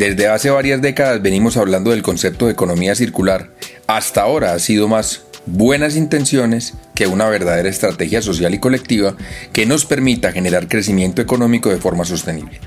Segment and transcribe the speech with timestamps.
[0.00, 3.50] Desde hace varias décadas venimos hablando del concepto de economía circular.
[3.86, 9.14] Hasta ahora ha sido más buenas intenciones que una verdadera estrategia social y colectiva
[9.52, 12.60] que nos permita generar crecimiento económico de forma sostenible.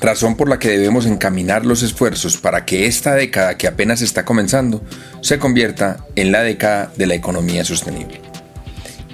[0.00, 4.24] Razón por la que debemos encaminar los esfuerzos para que esta década que apenas está
[4.24, 4.82] comenzando
[5.20, 8.31] se convierta en la década de la economía sostenible.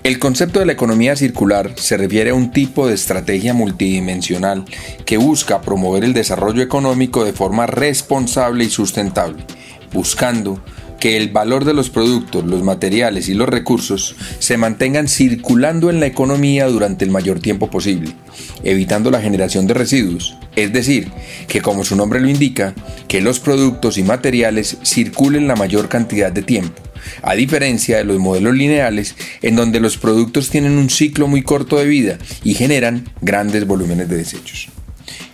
[0.05, 4.65] El concepto de la economía circular se refiere a un tipo de estrategia multidimensional
[5.05, 9.45] que busca promover el desarrollo económico de forma responsable y sustentable,
[9.93, 10.63] buscando
[11.01, 16.01] que el valor de los productos, los materiales y los recursos se mantengan circulando en
[16.01, 18.15] la economía durante el mayor tiempo posible,
[18.63, 20.37] evitando la generación de residuos.
[20.57, 21.11] Es decir,
[21.47, 22.75] que como su nombre lo indica,
[23.07, 26.83] que los productos y materiales circulen la mayor cantidad de tiempo,
[27.23, 31.77] a diferencia de los modelos lineales en donde los productos tienen un ciclo muy corto
[31.77, 34.69] de vida y generan grandes volúmenes de desechos.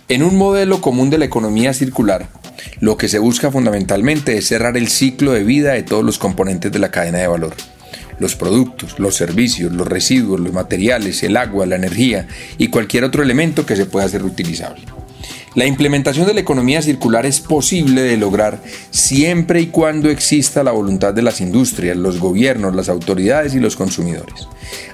[0.07, 2.29] En un modelo común de la economía circular,
[2.79, 6.71] lo que se busca fundamentalmente es cerrar el ciclo de vida de todos los componentes
[6.71, 7.55] de la cadena de valor.
[8.19, 13.23] Los productos, los servicios, los residuos, los materiales, el agua, la energía y cualquier otro
[13.23, 14.94] elemento que se pueda hacer reutilizable.
[15.55, 18.61] La implementación de la economía circular es posible de lograr
[18.91, 23.77] siempre y cuando exista la voluntad de las industrias, los gobiernos, las autoridades y los
[23.77, 24.49] consumidores.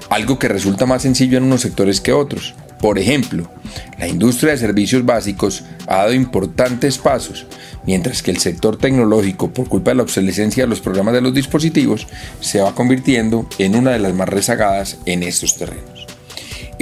[0.08, 2.54] Algo que resulta más sencillo en unos sectores que otros.
[2.78, 3.50] Por ejemplo,
[3.98, 7.44] la industria de servicios básicos ha dado importantes pasos,
[7.84, 11.34] mientras que el sector tecnológico, por culpa de la obsolescencia de los programas de los
[11.34, 12.06] dispositivos,
[12.38, 15.91] se va convirtiendo en una de las más rezagadas en estos terrenos.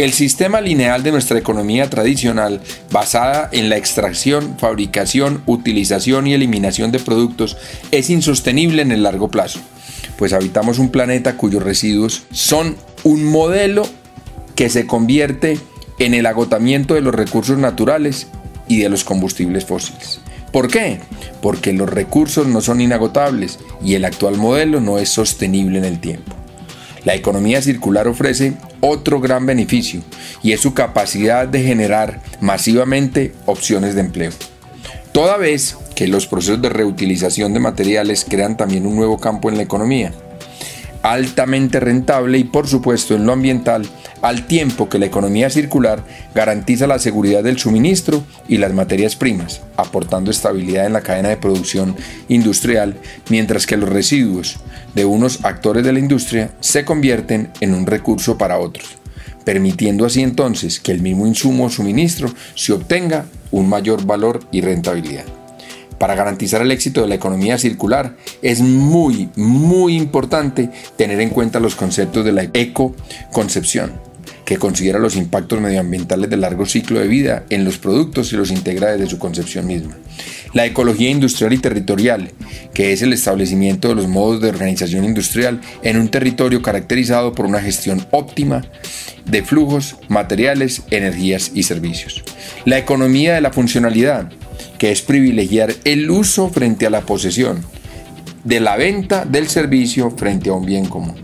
[0.01, 6.91] El sistema lineal de nuestra economía tradicional, basada en la extracción, fabricación, utilización y eliminación
[6.91, 7.59] de productos,
[7.91, 9.61] es insostenible en el largo plazo,
[10.17, 13.83] pues habitamos un planeta cuyos residuos son un modelo
[14.55, 15.59] que se convierte
[15.99, 18.29] en el agotamiento de los recursos naturales
[18.69, 20.23] y de los combustibles fósiles.
[20.51, 21.01] ¿Por qué?
[21.43, 26.01] Porque los recursos no son inagotables y el actual modelo no es sostenible en el
[26.01, 26.40] tiempo.
[27.05, 30.03] La economía circular ofrece otro gran beneficio
[30.43, 34.33] y es su capacidad de generar masivamente opciones de empleo.
[35.13, 39.57] Toda vez que los procesos de reutilización de materiales crean también un nuevo campo en
[39.57, 40.13] la economía,
[41.03, 43.89] altamente rentable y por supuesto en lo ambiental,
[44.23, 49.63] al tiempo que la economía circular garantiza la seguridad del suministro y las materias primas,
[49.77, 51.97] aportando estabilidad en la cadena de producción
[52.29, 52.97] industrial,
[53.29, 54.59] mientras que los residuos
[54.95, 58.99] de unos actores de la industria se convierten en un recurso para otros,
[59.45, 64.61] permitiendo así entonces que el mismo insumo o suministro se obtenga un mayor valor y
[64.61, 65.40] rentabilidad.
[66.01, 71.61] Para garantizar el éxito de la economía circular es muy, muy importante tener en cuenta
[71.61, 73.93] los conceptos de la ecoconcepción,
[74.47, 78.51] que considera los impactos medioambientales de largo ciclo de vida en los productos y los
[78.51, 79.95] integra desde su concepción misma.
[80.55, 82.31] La ecología industrial y territorial,
[82.73, 87.45] que es el establecimiento de los modos de organización industrial en un territorio caracterizado por
[87.45, 88.65] una gestión óptima
[89.27, 92.25] de flujos, materiales, energías y servicios.
[92.65, 94.33] La economía de la funcionalidad,
[94.81, 97.63] que es privilegiar el uso frente a la posesión,
[98.45, 101.17] de la venta del servicio frente a un bien común.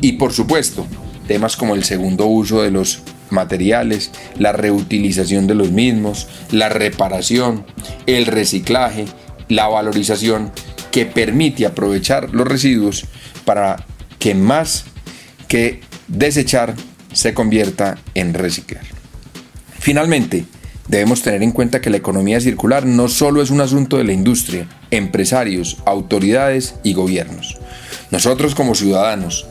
[0.00, 0.84] Y por supuesto,
[1.28, 7.64] temas como el segundo uso de los materiales, la reutilización de los mismos, la reparación,
[8.06, 9.04] el reciclaje,
[9.48, 10.50] la valorización
[10.90, 13.04] que permite aprovechar los residuos
[13.44, 13.86] para
[14.18, 14.84] que más
[15.46, 16.74] que desechar
[17.12, 18.82] se convierta en reciclar.
[19.78, 20.44] Finalmente,
[20.88, 24.12] Debemos tener en cuenta que la economía circular no solo es un asunto de la
[24.12, 27.58] industria, empresarios, autoridades y gobiernos.
[28.10, 29.46] Nosotros como ciudadanos,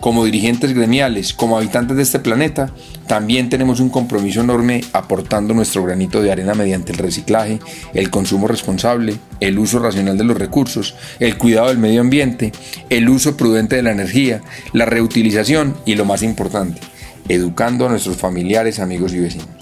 [0.00, 2.72] como dirigentes gremiales, como habitantes de este planeta,
[3.06, 7.58] también tenemos un compromiso enorme aportando nuestro granito de arena mediante el reciclaje,
[7.92, 12.52] el consumo responsable, el uso racional de los recursos, el cuidado del medio ambiente,
[12.88, 14.40] el uso prudente de la energía,
[14.72, 16.80] la reutilización y lo más importante,
[17.28, 19.57] educando a nuestros familiares, amigos y vecinos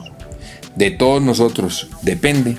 [0.76, 2.56] de todos nosotros depende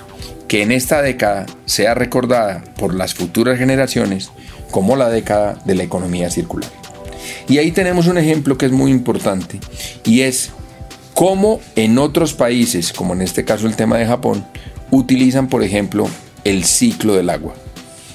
[0.48, 4.30] que en esta década sea recordada por las futuras generaciones
[4.70, 6.70] como la década de la economía circular.
[7.48, 9.60] Y ahí tenemos un ejemplo que es muy importante
[10.04, 10.50] y es
[11.14, 14.46] cómo en otros países, como en este caso el tema de Japón,
[14.90, 16.08] utilizan por ejemplo
[16.44, 17.54] el ciclo del agua.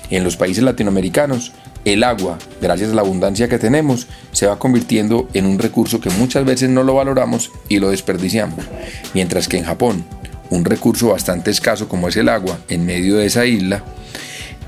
[0.10, 1.54] En los países latinoamericanos
[1.86, 6.10] el agua, gracias a la abundancia que tenemos, se va convirtiendo en un recurso que
[6.10, 8.66] muchas veces no lo valoramos y lo desperdiciamos.
[9.14, 10.06] Mientras que en Japón,
[10.50, 13.84] un recurso bastante escaso como es el agua en medio de esa isla,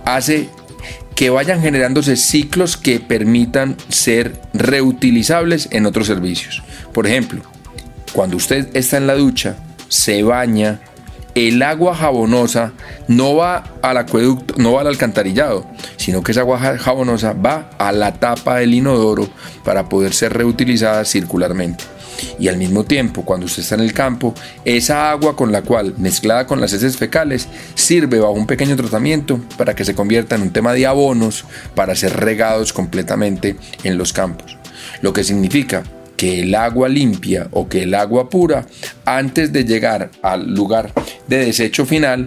[0.04, 0.50] hace
[1.16, 6.62] que vayan generándose ciclos que permitan ser reutilizables en otros servicios.
[6.94, 7.42] Por ejemplo,
[8.14, 9.56] cuando usted está en la ducha,
[9.88, 10.82] se baña,
[11.36, 12.72] el agua jabonosa
[13.10, 15.68] no va al acueducto, no va al alcantarillado,
[15.98, 19.30] sino que esa agua jabonosa va a la tapa del inodoro
[19.66, 21.84] para poder ser reutilizada circularmente.
[22.40, 24.34] Y al mismo tiempo, cuando usted está en el campo,
[24.64, 29.42] esa agua con la cual, mezclada con las heces fecales, sirve bajo un pequeño tratamiento
[29.58, 31.44] para que se convierta en un tema de abonos
[31.76, 34.58] para ser regados completamente en los campos.
[35.02, 35.84] Lo que significa
[36.18, 38.68] que el agua limpia o que el agua pura,
[39.06, 40.94] antes de llegar al lugar
[41.28, 42.26] de desecho final,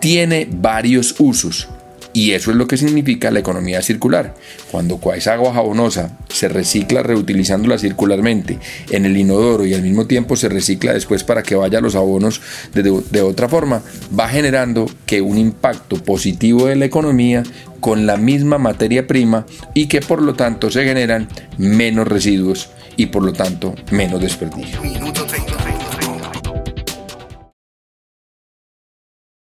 [0.00, 1.68] tiene varios usos.
[2.14, 4.34] Y eso es lo que significa la economía circular.
[4.70, 8.58] Cuando esa agua jabonosa se recicla reutilizándola circularmente
[8.90, 11.94] en el inodoro y al mismo tiempo se recicla después para que vaya a los
[11.94, 12.42] abonos
[12.74, 13.82] de, de otra forma,
[14.18, 17.44] va generando que un impacto positivo de la economía
[17.80, 23.06] con la misma materia prima y que por lo tanto se generan menos residuos y
[23.06, 24.80] por lo tanto menos desperdicio.